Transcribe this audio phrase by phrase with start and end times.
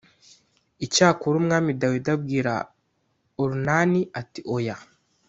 [0.85, 2.53] icyakora umwami dawidi abwira
[3.41, 4.77] orunani ati oya